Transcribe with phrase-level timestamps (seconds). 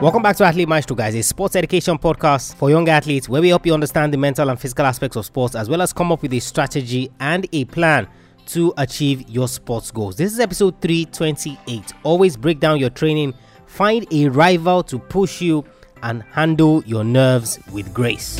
[0.00, 3.50] Welcome back to Athlete Maestro, guys, a sports education podcast for young athletes where we
[3.50, 6.22] help you understand the mental and physical aspects of sports as well as come up
[6.22, 8.08] with a strategy and a plan
[8.46, 10.16] to achieve your sports goals.
[10.16, 11.92] This is episode 328.
[12.02, 13.34] Always break down your training,
[13.66, 15.66] find a rival to push you,
[16.02, 18.38] and handle your nerves with grace.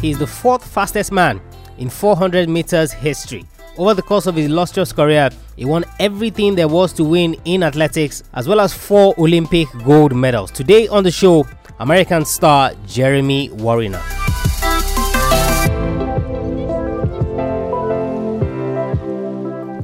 [0.00, 1.40] He is the fourth fastest man
[1.78, 3.44] in 400 meters history.
[3.80, 7.62] Over the course of his illustrious career, he won everything there was to win in
[7.62, 10.50] athletics, as well as four Olympic gold medals.
[10.50, 11.46] Today on the show,
[11.78, 14.02] American star Jeremy Wariner.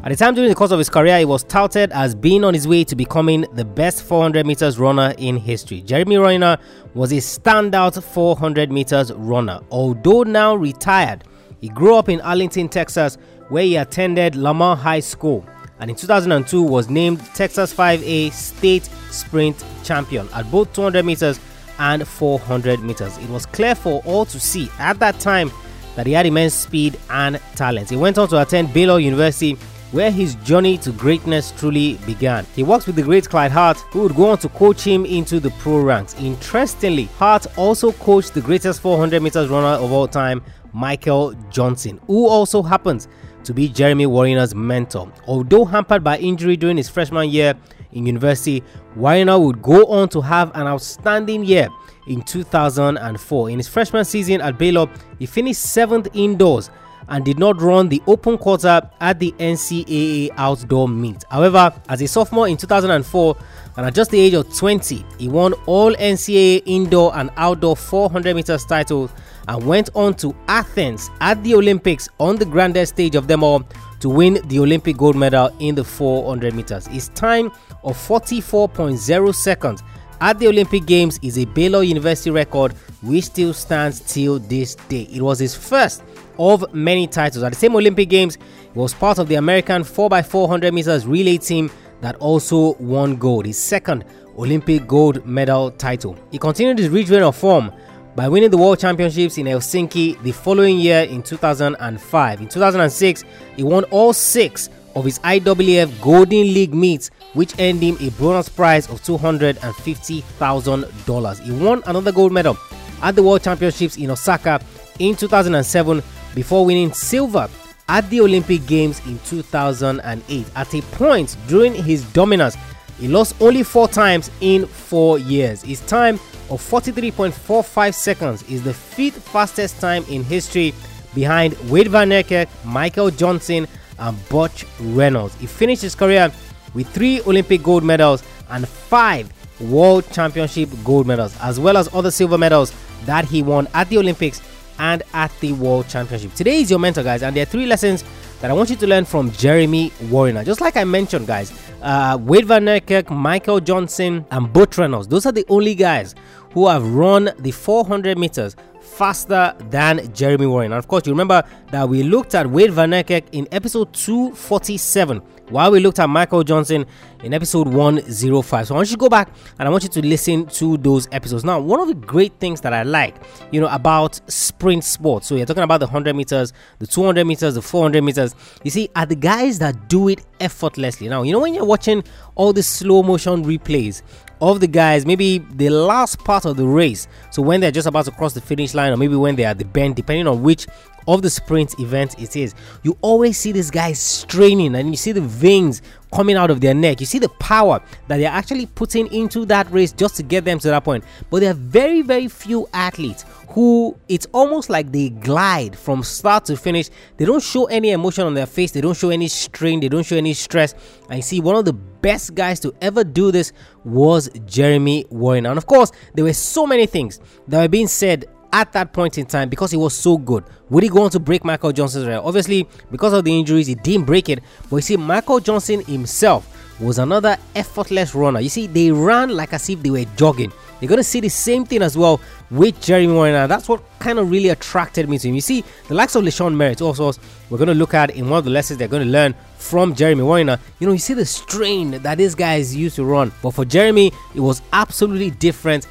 [0.04, 2.52] At the time during the course of his career, he was touted as being on
[2.52, 5.80] his way to becoming the best 400 meters runner in history.
[5.80, 6.58] Jeremy Wariner
[6.92, 9.60] was a standout 400 meters runner.
[9.70, 11.24] Although now retired,
[11.60, 13.16] he grew up in Arlington, Texas,
[13.48, 15.46] where he attended Lamar High School
[15.78, 21.38] and in 2002 was named Texas 5A state sprint champion at both 200 meters
[21.78, 23.16] and 400 meters.
[23.18, 25.50] It was clear for all to see at that time
[25.94, 27.90] that he had immense speed and talent.
[27.90, 29.56] He went on to attend Baylor University
[29.92, 32.44] where his journey to greatness truly began.
[32.56, 35.38] He worked with the great Clyde Hart, who would go on to coach him into
[35.38, 36.14] the pro ranks.
[36.18, 40.42] Interestingly, Hart also coached the greatest 400 meters runner of all time,
[40.72, 43.06] Michael Johnson, who also happens
[43.46, 45.10] to be Jeremy Wariner's mentor.
[45.26, 47.54] Although hampered by injury during his freshman year
[47.92, 48.62] in university,
[48.96, 51.68] Wariner would go on to have an outstanding year
[52.08, 53.50] in 2004.
[53.50, 56.70] In his freshman season at Baylor, he finished seventh indoors
[57.08, 61.24] and did not run the open quarter at the NCAA outdoor meet.
[61.30, 63.36] However, as a sophomore in 2004
[63.76, 68.34] and at just the age of 20, he won all NCAA indoor and outdoor 400
[68.34, 69.12] meters titles
[69.48, 73.62] and went on to Athens at the Olympics on the grandest stage of them all
[74.00, 76.86] to win the Olympic gold medal in the 400 meters.
[76.86, 77.46] His time
[77.82, 79.82] of 44.0 seconds
[80.20, 85.08] at the Olympic Games is a Baylor University record which still stands till this day.
[85.12, 86.02] It was his first
[86.38, 87.42] of many titles.
[87.44, 88.36] At the same Olympic Games,
[88.72, 91.70] he was part of the American 4x400 meters relay team
[92.00, 94.04] that also won gold, his second
[94.38, 96.16] Olympic gold medal title.
[96.30, 97.72] He continued his rich reign of form
[98.16, 102.40] by winning the World Championships in Helsinki the following year in 2005.
[102.40, 103.24] In 2006,
[103.56, 108.48] he won all six of his IAAF Golden League meets, which earned him a bonus
[108.48, 111.40] prize of $250,000.
[111.42, 112.56] He won another gold medal
[113.02, 114.62] at the World Championships in Osaka
[114.98, 116.02] in 2007
[116.34, 117.50] before winning silver
[117.90, 120.46] at the Olympic Games in 2008.
[120.56, 122.56] At a point during his dominance,
[122.98, 125.60] he lost only four times in four years.
[125.60, 126.18] His time
[126.50, 130.74] of 43.45 seconds is the fifth fastest time in history
[131.14, 133.66] behind Wayde Van Niekerk, Michael Johnson,
[133.98, 135.34] and Butch Reynolds.
[135.36, 136.30] He finished his career
[136.74, 142.10] with three Olympic gold medals and five World Championship gold medals, as well as other
[142.10, 142.72] silver medals
[143.06, 144.42] that he won at the Olympics
[144.78, 146.34] and at the World Championship.
[146.34, 148.04] Today is your mentor, guys, and there are three lessons
[148.40, 150.44] that I want you to learn from Jeremy Wariner.
[150.44, 151.50] Just like I mentioned, guys,
[151.82, 155.08] uh, Wayde Van Niekerk, Michael Johnson, and Butch Reynolds.
[155.08, 156.14] Those are the only guys
[156.52, 160.76] who have run the 400 meters faster than Jeremy Wariner.
[160.76, 165.20] And Of course, you remember that we looked at Wayde Van Niekerk in episode 247
[165.48, 166.86] while we looked at Michael Johnson
[167.22, 168.66] in episode 105.
[168.66, 171.08] So I want you to go back and I want you to listen to those
[171.12, 171.44] episodes.
[171.44, 173.16] Now, one of the great things that I like,
[173.50, 175.26] you know, about sprint sports.
[175.26, 178.34] So you're talking about the 100 meters, the 200 meters, the 400 meters.
[178.64, 181.08] You see, are the guys that do it effortlessly.
[181.08, 182.04] Now, you know when you're watching
[182.34, 184.02] all the slow motion replays
[184.40, 187.08] of the guys, maybe the last part of the race.
[187.30, 189.48] So when they're just about to cross the finish line, or maybe when they are
[189.48, 190.66] at the bend, depending on which
[191.08, 195.12] of the sprint event it is, you always see these guys straining and you see
[195.12, 197.00] the veins coming out of their neck.
[197.00, 200.58] You see the power that they're actually putting into that race just to get them
[200.60, 201.04] to that point.
[201.30, 206.44] But there are very, very few athletes who it's almost like they glide from start
[206.46, 206.90] to finish.
[207.16, 210.04] They don't show any emotion on their face, they don't show any strain, they don't
[210.04, 210.74] show any stress.
[211.08, 213.52] I see one of the best guys to ever do this
[213.84, 215.50] was Jeremy Wariner.
[215.50, 219.18] And of course, there were so many things that were being said at that point
[219.18, 220.44] in time because he was so good.
[220.70, 222.26] Would he go on to break Michael Johnson's record?
[222.26, 224.40] Obviously, because of the injuries, he didn't break it.
[224.68, 228.40] But you see, Michael Johnson himself was another effortless runner.
[228.40, 230.52] You see, they ran like as if they were jogging.
[230.80, 232.20] You're going to see the same thing as well
[232.50, 233.46] with Jeremy Wariner.
[233.46, 235.34] That's what kind of really attracted me to him.
[235.34, 237.12] You see, the likes of LaShawn Merritt, also
[237.48, 239.94] we're going to look at in one of the lessons they're going to learn from
[239.94, 240.58] Jeremy Wariner.
[240.78, 243.32] You know, you see the strain that this guy is used to run.
[243.42, 245.86] But for Jeremy, it was absolutely different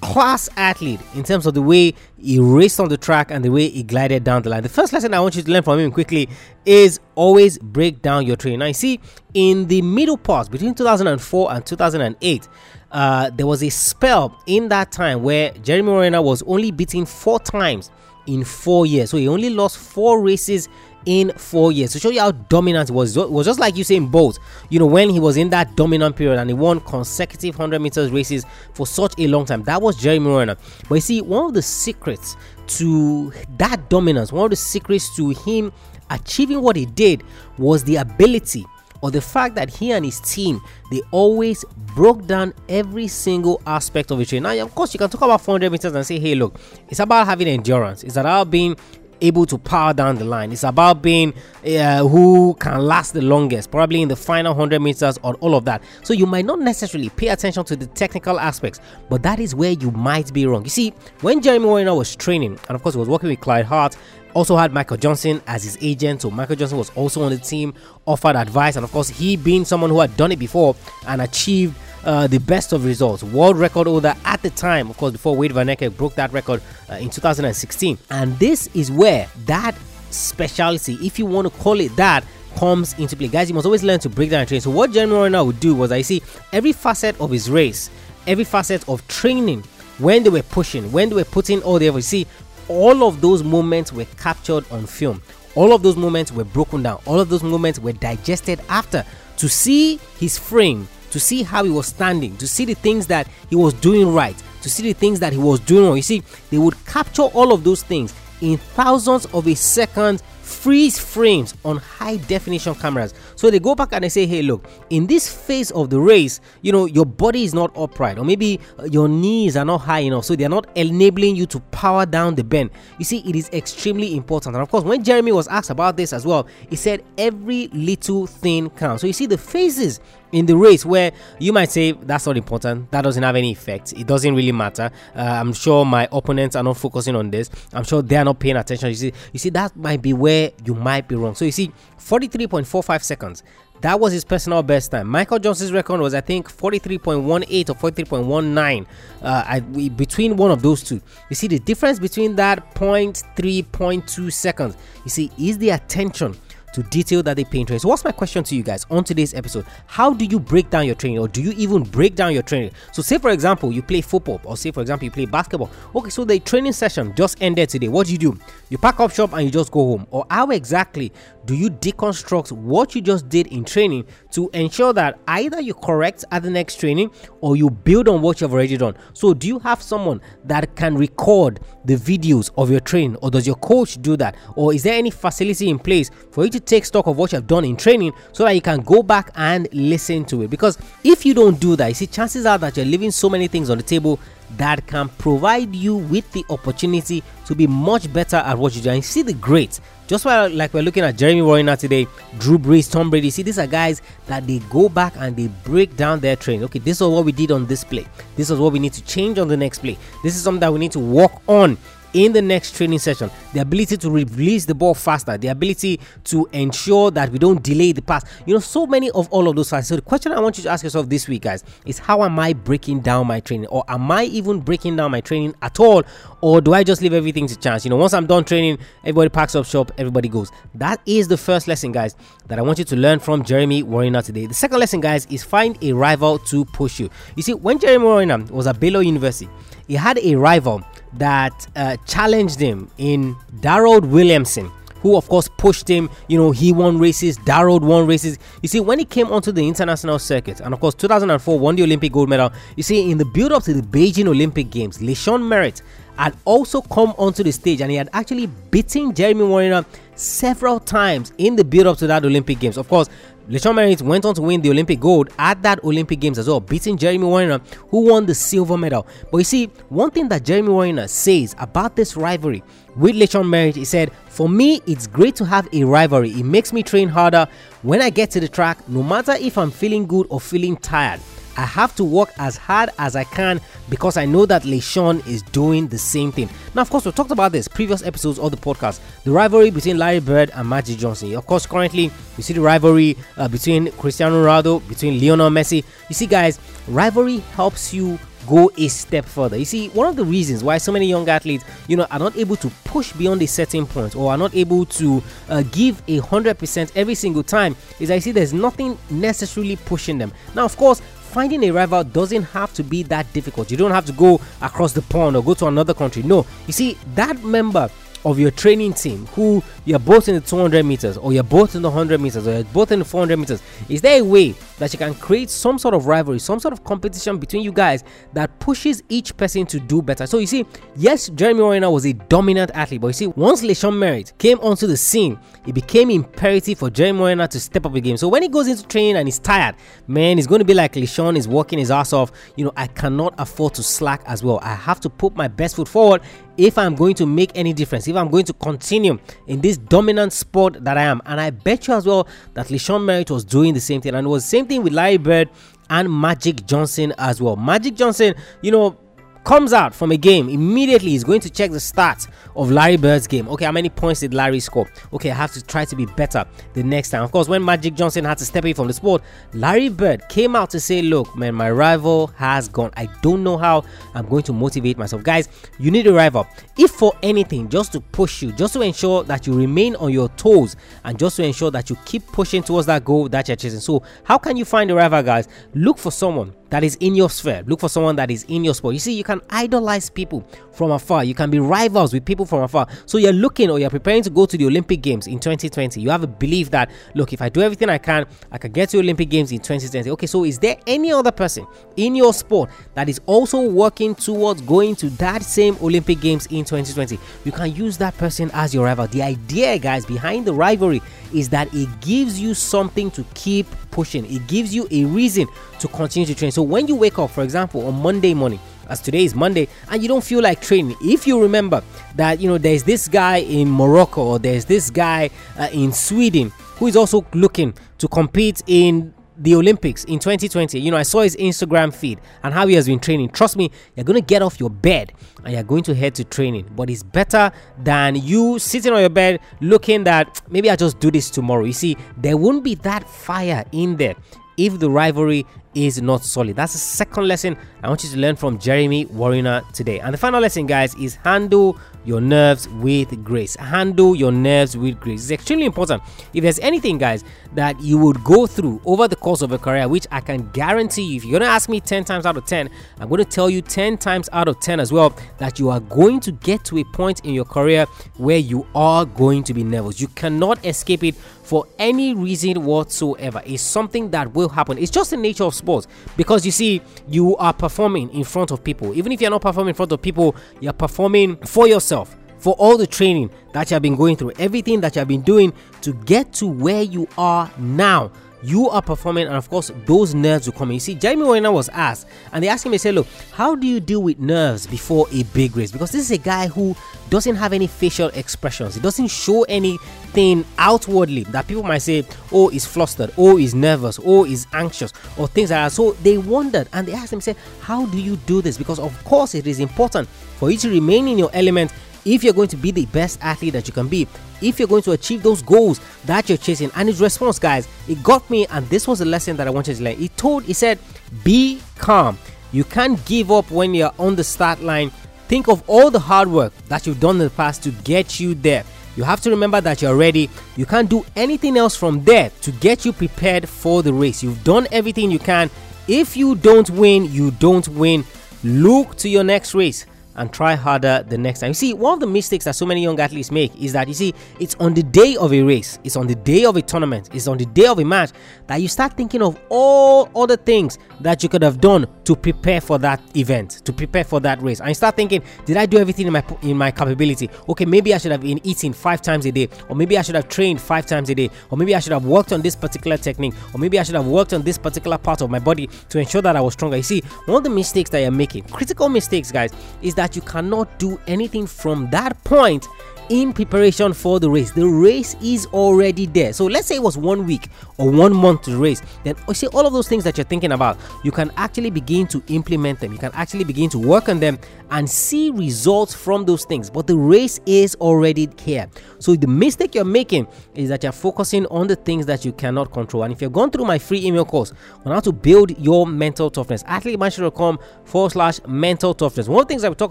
[0.00, 3.68] class athlete in terms of the way he raced on the track and the way
[3.68, 4.62] he glided down the line.
[4.62, 6.28] The first lesson I want you to learn from him quickly
[6.64, 8.60] is always break down your training.
[8.60, 9.00] Now, you see,
[9.34, 12.48] in the middle part between 2004 and 2008,
[12.90, 17.38] uh, there was a spell in that time where Jeremy Wariner was only beaten four
[17.40, 17.90] times
[18.26, 19.10] in four years.
[19.10, 20.68] So he only lost four races
[21.06, 23.16] in four years to show you how dominant it was.
[23.16, 26.38] It was just like Usain Bolt, you know, when he was in that dominant period
[26.38, 29.62] and he won consecutive 100 meters races for such a long time.
[29.64, 30.56] That was Jeremy Wariner.
[30.88, 32.36] But you see, one of the secrets
[32.78, 35.72] to that dominance, one of the secrets to him
[36.10, 37.22] achieving what he did
[37.58, 38.64] was the ability
[39.00, 40.60] or the fact that he and his team
[40.90, 41.64] they always
[41.94, 44.42] broke down every single aspect of the training.
[44.42, 46.58] Now, of course, you can talk about 400 meters and say, "Hey, look,
[46.88, 48.02] it's about having endurance.
[48.02, 48.76] It's about being
[49.20, 50.52] able to power down the line.
[50.52, 51.34] It's about being
[51.66, 55.64] uh, who can last the longest, probably in the final 100 meters or all of
[55.66, 55.82] that.
[56.02, 59.72] So you might not necessarily pay attention to the technical aspects, but that is where
[59.72, 60.64] you might be wrong.
[60.64, 63.66] You see, when Jeremy Wariner was training, and of course, he was working with Clyde
[63.66, 63.96] Hart,
[64.34, 66.22] also had Michael Johnson as his agent.
[66.22, 67.74] So Michael Johnson was also on the team,
[68.06, 70.76] offered advice, and of course, he being someone who had done it before
[71.06, 71.76] and achieved
[72.08, 73.22] uh, the best of results.
[73.22, 76.62] World record holder at the time, of course, before Wayde Van Niekerk broke that record
[76.90, 77.98] uh, in 2016.
[78.10, 79.76] And this is where that
[80.08, 82.24] specialty, if you want to call it that,
[82.56, 83.28] comes into play.
[83.28, 84.62] Guys, you must always learn to break down training.
[84.62, 87.90] So what Jeremy Wariner would do was I see every facet of his race,
[88.26, 89.62] every facet of training,
[89.98, 92.04] when they were pushing, when they were putting all the effort.
[92.04, 92.26] See,
[92.68, 95.20] all of those moments were captured on film.
[95.54, 97.02] All of those moments were broken down.
[97.04, 99.04] All of those moments were digested after
[99.36, 103.26] to see his frame, to see how he was standing, to see the things that
[103.48, 105.96] he was doing right, to see the things that he was doing wrong.
[105.96, 110.98] You see, they would capture all of those things in thousands of a second freeze
[110.98, 113.12] frames on high definition cameras.
[113.36, 116.40] So they go back and they say, hey, look, in this phase of the race,
[116.62, 120.00] you know, your body is not upright, or maybe uh, your knees are not high
[120.00, 122.70] enough, so they are not enabling you to power down the bend.
[122.98, 124.54] You see, it is extremely important.
[124.56, 128.26] And of course, when Jeremy was asked about this as well, he said every little
[128.26, 129.02] thing counts.
[129.02, 130.00] So you see, the phases
[130.32, 132.90] in the race where you might say that's not important.
[132.90, 133.92] That doesn't have any effect.
[133.92, 134.90] It doesn't really matter.
[135.14, 137.50] Uh, i'm sure my opponents are not focusing on this.
[137.72, 138.88] I'm sure they are not paying attention.
[138.88, 141.34] You see you see that might be where you might be wrong.
[141.34, 143.42] So you see 43.45 seconds.
[143.80, 145.06] That was his personal best time.
[145.06, 148.86] Michael Johnson's record was, I think, 43.18 or 43.19
[149.22, 151.00] uh, I, between one of those two.
[151.30, 156.36] You see, the difference between that 0.3, 0.2 seconds, you see, is the attention
[156.72, 159.34] to detail that they pay into So, what's my question to you guys on today's
[159.34, 159.66] episode?
[159.86, 162.72] How do you break down your training, or do you even break down your training?
[162.92, 165.70] So, say for example, you play football, or say for example, you play basketball.
[165.94, 167.88] Okay, so the training session just ended today.
[167.88, 168.38] What do you do?
[168.70, 170.06] You pack up shop and you just go home.
[170.10, 171.12] Or how exactly
[171.44, 176.24] do you deconstruct what you just did in training to ensure that either you correct
[176.30, 177.10] at the next training
[177.40, 178.94] or you build on what you've already done?
[179.14, 183.46] So, do you have someone that can record the videos of your training, or does
[183.46, 184.36] your coach do that?
[184.56, 187.36] Or is there any facility in place for you to take stock of what you
[187.36, 190.50] have done in training so that you can go back and listen to it?
[190.50, 193.48] Because if you don't do that, you see, chances are that you're leaving so many
[193.48, 194.18] things on the table
[194.56, 198.90] that can provide you with the opportunity to be much better at what you do.
[198.90, 202.06] And see the greats, just like we're looking at Jeremy Wariner today,
[202.38, 203.28] Drew Brees, Tom Brady.
[203.28, 206.64] See, these are guys that they go back and they break down their training.
[206.64, 208.06] Okay, this is what we did on this play.
[208.36, 209.98] This is what we need to change on the next play.
[210.22, 211.76] This is something that we need to work on
[212.14, 216.48] in the next training session the ability to release the ball faster the ability to
[216.52, 218.24] ensure that we don't delay the pass.
[218.46, 220.64] You know so many of all of those factors so the question i want you
[220.64, 223.66] to ask yourself this week guys is how am i breaking down my training?
[223.68, 226.02] Or am i even breaking down my training at all?
[226.40, 227.84] Or do i just leave everything to chance?
[227.84, 230.50] You know once i'm done training everybody packs up shop everybody goes.
[230.74, 234.22] That is the first lesson guys that i want you to learn from jeremy wariner
[234.22, 234.46] today.
[234.46, 237.10] The second lesson guys is find a rival to push you.
[237.36, 239.48] You see when jeremy wariner was at baylor university
[239.88, 240.82] he had a rival
[241.14, 246.10] that uh, challenged him in Darold Williamson, who of course pushed him.
[246.28, 248.38] You know, he won races, Darold won races.
[248.62, 251.82] You see, when he came onto the international circuit, and of course 2004 won the
[251.82, 252.52] Olympic gold medal.
[252.76, 255.82] You see, in the build up to the Beijing Olympic Games, LaShawn Merritt
[256.18, 259.84] had also come onto the stage and he had actually beaten Jeremy Wariner
[260.16, 262.76] several times in the build up to that Olympic Games.
[262.76, 263.08] Of course,
[263.48, 266.98] Merritt went on to win the Olympic gold at that Olympic Games as well, beating
[266.98, 269.06] Jeremy Wariner, who won the silver medal.
[269.30, 272.62] But you see, one thing that Jeremy Wariner says about this rivalry
[272.96, 276.30] with LaShawn Merritt, he said, For me, it's great to have a rivalry.
[276.30, 277.48] It makes me train harder
[277.82, 281.20] when I get to the track, no matter if I'm feeling good or feeling tired.
[281.58, 283.60] I have to work as hard as I can
[283.90, 286.48] because I know that LaShawn is doing the same thing.
[286.72, 289.98] Now, of course, we talked about this previous episodes of the podcast the rivalry between
[289.98, 291.34] Larry Bird and Magic Johnson.
[291.34, 295.84] Of course, currently you see the rivalry uh, between Cristiano Ronaldo, between Lionel Messi.
[296.08, 299.56] You see, guys, rivalry helps you go a step further.
[299.56, 302.36] You see, one of the reasons why so many young athletes, you know, are not
[302.36, 306.18] able to push beyond a certain point or are not able to uh, give a
[306.18, 310.32] hundred percent every single time is I see there's nothing necessarily pushing them.
[310.54, 311.02] Now, of course,
[311.38, 313.70] finding a rival doesn't have to be that difficult.
[313.70, 316.24] You don't have to go across the pond or go to another country.
[316.24, 317.88] No, you see, that member
[318.24, 321.82] of your training team who you're both in the 200 meters or you're both in
[321.82, 324.92] the 100 meters or you're both in the 400 meters is there a way that
[324.92, 328.56] you can create some sort of rivalry some sort of competition between you guys that
[328.58, 330.26] pushes each person to do better?
[330.26, 333.96] So you see yes jeremy Wariner was a dominant athlete but you see once LaShawn
[333.96, 338.00] Merritt came onto the scene it became imperative for jeremy Wariner to step up the
[338.00, 338.16] game.
[338.16, 340.94] So when he goes into training and he's tired man he's going to be like
[340.94, 342.32] LaShawn is working his ass off.
[342.56, 344.58] You know i cannot afford to slack as well.
[344.62, 346.22] I have to put my best foot forward
[346.58, 350.32] if I'm going to make any difference, if I'm going to continue in this dominant
[350.32, 351.22] sport that I am.
[351.24, 354.14] And I bet you as well that LaShawn Merritt was doing the same thing.
[354.14, 355.48] And it was the same thing with Larry Bird
[355.88, 357.56] and Magic Johnson as well.
[357.56, 358.98] Magic Johnson, you know,
[359.44, 363.26] comes out from a game immediately he's going to check the stats of Larry Bird's
[363.26, 363.48] game.
[363.48, 364.90] Okay, how many points did Larry score?
[365.12, 367.22] Okay, I have to try to be better the next time.
[367.22, 370.56] Of course, when Magic Johnson had to step away from the sport, Larry Bird came
[370.56, 372.90] out to say, Look, man, my rival has gone.
[372.96, 375.22] I don't know how I'm going to motivate myself.
[375.22, 376.46] Guys, you need a rival.
[376.76, 380.28] If for anything, just to push you, just to ensure that you remain on your
[380.30, 383.80] toes, and just to ensure that you keep pushing towards that goal that you're chasing.
[383.80, 385.48] So, how can you find a rival, guys?
[385.74, 387.62] Look for someone that is in your sphere.
[387.66, 388.94] Look for someone that is in your sport.
[388.94, 390.42] You see, you can idolize people
[390.72, 391.22] from afar.
[391.22, 392.86] You can be rivals with people from afar.
[393.04, 396.00] So you're looking or you're preparing to go to the Olympic Games in 2020.
[396.00, 398.88] You have a belief that, look, if I do everything I can, I can get
[398.90, 400.10] to Olympic Games in 2020.
[400.12, 401.66] Okay, so is there any other person
[401.96, 406.64] in your sport that is also working towards going to that same Olympic Games in
[406.64, 407.18] 2020?
[407.44, 409.08] You can use that person as your rival.
[409.08, 411.02] The idea, guys, behind the rivalry
[411.34, 414.24] is that it gives you something to keep pushing.
[414.24, 415.48] It gives you a reason
[415.80, 416.50] to continue to train.
[416.50, 420.02] So when you wake up, for example, on Monday morning, as today is Monday, and
[420.02, 421.82] you don't feel like training, if you remember
[422.16, 426.50] that you know there's this guy in Morocco or there's this guy uh, in Sweden
[426.76, 430.80] who is also looking to compete in the Olympics in 2020.
[430.80, 433.30] You know, I saw his Instagram feed and how he has been training.
[433.30, 435.12] Trust me, you're going to get off your bed
[435.44, 436.68] and you're going to head to training.
[436.74, 441.10] But it's better than you sitting on your bed looking that maybe I just do
[441.10, 441.64] this tomorrow.
[441.64, 444.16] You see, there won't be that fire in there
[444.56, 446.56] if the rivalry is not solid.
[446.56, 450.00] That's the second lesson I want you to learn from Jeremy Wariner today.
[450.00, 453.54] And the final lesson, guys, is handle your nerves with grace.
[453.56, 455.24] Handle your nerves with grace.
[455.24, 456.02] It's extremely important.
[456.32, 457.22] If there's anything, guys,
[457.54, 461.02] that you would go through over the course of a career, which I can guarantee
[461.02, 463.62] you, if you're to ask me 10 times out of 10, I'm to tell you
[463.62, 466.84] 10 times out of 10 as well that you are going to get to a
[466.84, 467.84] point in your career
[468.16, 470.00] where you are going to be nervous.
[470.00, 471.14] You cannot escape it
[471.48, 473.40] for any reason whatsoever.
[473.46, 474.76] It's something that will happen.
[474.76, 478.62] It's just the nature of sports because you see, you are performing in front of
[478.62, 478.94] people.
[478.94, 482.14] Even if you're not performing in front of people, you're performing for yourself.
[482.38, 485.22] For all the training that you have been going through, everything that you have been
[485.22, 490.14] doing to get to where you are now you are performing, and of course, those
[490.14, 490.74] nerves will come in.
[490.74, 493.66] You see, Jeremy Wariner was asked, and they asked him, they said, Look, how do
[493.66, 495.72] you deal with nerves before a big race?
[495.72, 496.76] Because this is a guy who
[497.10, 502.48] doesn't have any facial expressions, he doesn't show anything outwardly that people might say, Oh,
[502.48, 505.72] he's flustered, oh, he's nervous, oh, he's anxious, or things like that.
[505.72, 508.56] So they wondered and they asked him, say, How do you do this?
[508.56, 511.72] Because, of course, it is important for you to remain in your element
[512.14, 514.06] if you're going to be the best athlete that you can be,
[514.40, 516.70] if you're going to achieve those goals that you're chasing.
[516.74, 519.76] And his response, guys, it got me, and this was a lesson that I wanted
[519.76, 519.96] to learn.
[519.96, 520.78] He told, he said,
[521.24, 522.18] Be calm.
[522.52, 524.90] You can't give up when you're on the start line.
[525.28, 528.34] Think of all the hard work that you've done in the past to get you
[528.34, 528.64] there.
[528.96, 530.30] You have to remember that you're ready.
[530.56, 534.22] You can't do anything else from there to get you prepared for the race.
[534.22, 535.50] You've done everything you can.
[535.86, 538.04] If you don't win, you don't win.
[538.42, 539.84] Look to your next race
[540.18, 541.50] and try harder the next time.
[541.50, 543.94] You see, one of the mistakes that so many young athletes make is that you
[543.94, 547.08] see, it's on the day of a race, it's on the day of a tournament,
[547.14, 548.10] it's on the day of a match
[548.46, 552.60] that you start thinking of all other things that you could have done to prepare
[552.60, 554.60] for that event, to prepare for that race.
[554.60, 557.30] And you start thinking, did I do everything in my in my capability?
[557.48, 560.14] Okay, maybe I should have been eating five times a day, or maybe I should
[560.14, 562.96] have trained five times a day, or maybe I should have worked on this particular
[562.96, 565.98] technique, or maybe I should have worked on this particular part of my body to
[565.98, 566.76] ensure that I was stronger.
[566.76, 570.16] You see, one of the mistakes that you're making, critical mistakes, guys, is that that
[570.16, 572.66] you cannot do anything from that point
[573.08, 574.50] in preparation for the race.
[574.52, 576.32] The race is already there.
[576.32, 578.82] So let's say it was one week or one month to race.
[579.04, 582.06] Then you see all of those things that you're thinking about, you can actually begin
[582.08, 582.92] to implement them.
[582.92, 584.38] You can actually begin to work on them
[584.70, 586.70] and see results from those things.
[586.70, 588.68] But the race is already here.
[588.98, 592.72] So the mistake you're making is that you're focusing on the things that you cannot
[592.72, 593.04] control.
[593.04, 594.52] And if you've gone through my free email course
[594.84, 599.28] on how to build your mental toughness, athletemaestro.com forward slash mental toughness.
[599.28, 599.90] One of the things that we talk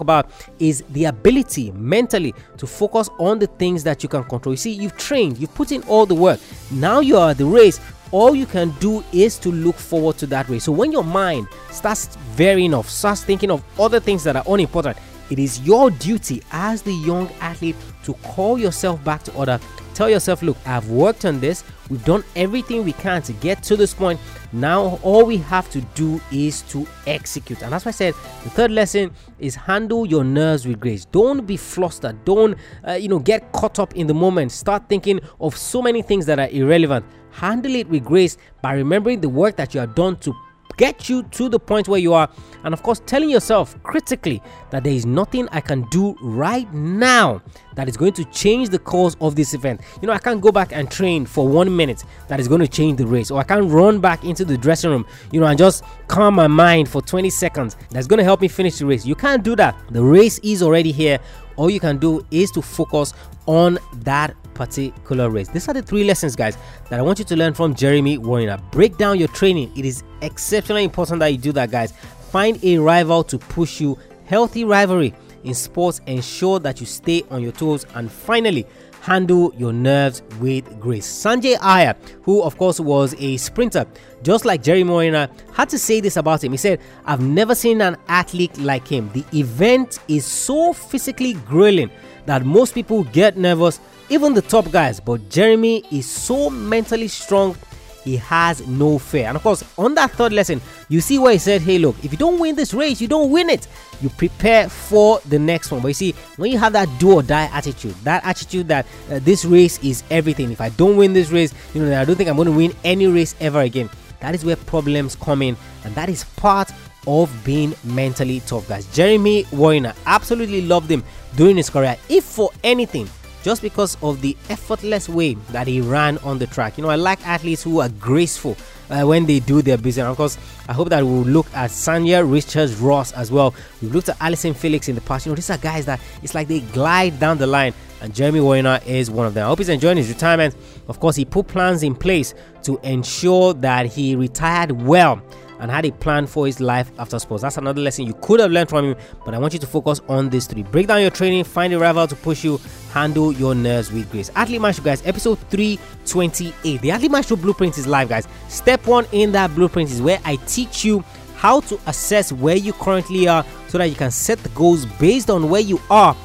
[0.00, 4.52] about is the ability mentally to focus on the things that you can control.
[4.52, 6.40] You see, you've trained, you've put in all the work.
[6.70, 10.26] Now you are at the race all you can do is to look forward to
[10.26, 10.64] that race.
[10.64, 14.96] So when your mind starts varying off, starts thinking of other things that are unimportant,
[15.30, 19.60] it is your duty as the young athlete to call yourself back to order.
[19.94, 21.64] Tell yourself, look, I've worked on this.
[21.90, 24.18] We've done everything we can to get to this point.
[24.52, 27.62] Now, all we have to do is to execute.
[27.62, 28.14] And that's why I said
[28.44, 31.04] the third lesson is handle your nerves with grace.
[31.04, 32.24] Don't be flustered.
[32.24, 34.52] Don't, uh, you know, get caught up in the moment.
[34.52, 37.04] Start thinking of so many things that are irrelevant.
[37.30, 40.34] Handle it with grace by remembering the work that you have done to
[40.76, 42.28] get you to the point where you are.
[42.64, 47.42] And of course, telling yourself critically that there is nothing I can do right now
[47.74, 49.80] that is going to change the course of this event.
[50.00, 52.68] You know, I can't go back and train for one minute that is going to
[52.68, 55.58] change the race, or I can't run back into the dressing room, you know, and
[55.58, 59.06] just calm my mind for 20 seconds that's going to help me finish the race.
[59.06, 59.76] You can't do that.
[59.90, 61.18] The race is already here.
[61.56, 63.14] All you can do is to focus
[63.46, 65.48] on that particular race.
[65.48, 66.58] These are the three lessons, guys,
[66.90, 68.58] that I want you to learn from Jeremy Wariner.
[68.72, 69.72] Break down your training.
[69.74, 71.92] It is exceptionally important that you do that, guys.
[72.30, 73.96] Find a rival to push you.
[74.26, 77.86] Healthy rivalry in sports ensure that you stay on your toes.
[77.94, 78.66] And finally,
[79.00, 81.06] handle your nerves with grace.
[81.06, 83.86] Sanjay Iyer, who of course was a sprinter,
[84.22, 86.52] just like Jerry Wariner, had to say this about him.
[86.52, 89.08] He said, I've never seen an athlete like him.
[89.14, 91.90] The event is so physically grueling
[92.26, 95.00] that most people get nervous even the top guys.
[95.00, 97.56] But Jeremy is so mentally strong,
[98.04, 99.26] he has no fear.
[99.26, 102.12] And of course, on that third lesson, you see where he said, Hey, look, if
[102.12, 103.66] you don't win this race, you don't win it.
[104.00, 105.82] You prepare for the next one.
[105.82, 109.18] But you see, when you have that do or die attitude, that attitude that uh,
[109.20, 110.50] this race is everything.
[110.50, 112.74] If I don't win this race, you know, I don't think I'm going to win
[112.84, 113.90] any race ever again.
[114.20, 116.72] That is where problems come in, and that is part
[117.06, 118.86] of being mentally tough, guys.
[118.94, 121.04] Jeremy Wariner absolutely loved him
[121.36, 121.96] during his career.
[122.08, 123.08] If for anything,
[123.48, 126.76] just because of the effortless way that he ran on the track.
[126.76, 128.58] You know, I like athletes who are graceful
[128.90, 130.04] uh, when they do their business.
[130.04, 130.36] Of course,
[130.68, 133.54] I hope that we'll look at Sanya Richards Ross as well.
[133.80, 135.24] We've looked at Allyson Felix in the past.
[135.24, 137.72] You know, these are guys that it's like they glide down the line.
[138.02, 139.46] And Jeremy Wariner is one of them.
[139.46, 140.54] I hope he's enjoying his retirement.
[140.86, 145.22] Of course, he put plans in place to ensure that he retired well
[145.60, 147.42] and had a plan for his life after sports.
[147.42, 150.00] That's another lesson you could have learned from him, but I want you to focus
[150.08, 150.62] on these three.
[150.62, 152.60] Break down your training, find a rival to push you,
[152.92, 154.30] handle your nerves with grace.
[154.34, 156.80] Athlete Maestro, guys, episode 328.
[156.80, 158.28] The Athlete Maestro Blueprint is live, guys.
[158.48, 161.04] Step one in that blueprint is where I teach you
[161.36, 165.30] how to assess where you currently are so that you can set the goals based
[165.30, 166.16] on where you are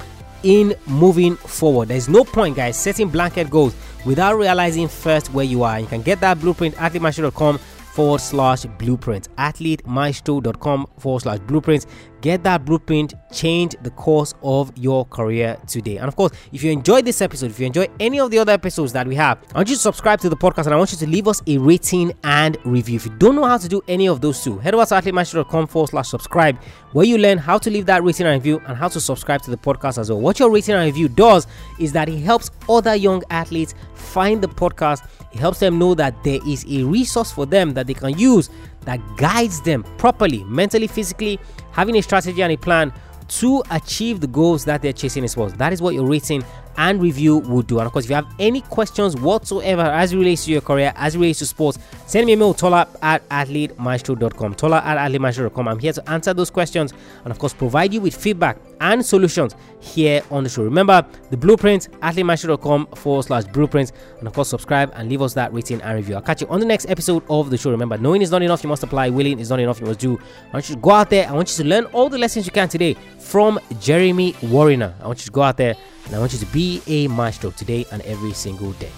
[0.43, 1.87] in moving forward.
[1.89, 5.79] There's no point, guys, setting blanket goals without realizing first where you are.
[5.79, 7.59] You can get that blueprint at athletemaestro.com
[7.93, 11.85] forward slash blueprint athletemaestro.com forward slash blueprint
[12.23, 15.97] get that blueprint change the course of your career today.
[15.97, 18.53] And of course if you enjoyed this episode if you enjoy any of the other
[18.53, 20.91] episodes that we have i want you to subscribe to the podcast and i want
[20.91, 22.95] you to leave us a rating and review.
[22.95, 25.67] If you don't know how to do any of those two head over to athletemaestro.com
[25.67, 26.57] forward slash subscribe
[26.93, 29.51] where you learn how to leave that rating and review and how to subscribe to
[29.51, 30.21] the podcast as well.
[30.21, 31.47] What your rating and review does
[31.79, 35.07] is that it helps other young athletes find the podcast.
[35.33, 38.49] It helps them know that there is a resource for them that they can use
[38.85, 41.39] that guides them properly, mentally, physically,
[41.71, 42.93] having a strategy and a plan
[43.27, 45.49] to achieve the goals that they're chasing as well.
[45.49, 46.43] That is what your rating
[46.77, 47.79] and review would do.
[47.79, 50.93] And of course, if you have any questions whatsoever as it relates to your career,
[50.95, 54.55] as it relates to sports, send me a mail, tola at athletemaestro.com.
[54.55, 55.67] Tola at athletemaestro.com.
[55.67, 59.55] I'm here to answer those questions and, of course, provide you with feedback and solutions
[59.79, 60.63] here on the show.
[60.63, 63.91] Remember the blueprint, athletemaestro.com forward slash blueprint.
[64.19, 66.15] And, of course, subscribe and leave us that rating and review.
[66.15, 67.71] I'll catch you on the next episode of the show.
[67.71, 69.09] Remember, knowing is not enough, you must apply.
[69.09, 70.19] Willing is not enough, you must do.
[70.49, 71.27] I want you to go out there.
[71.27, 74.93] I want you to learn all the lessons you can today from Jeremy Wariner.
[75.01, 77.51] I want you to go out there and I want you to be a maestro
[77.51, 78.91] today and every single day.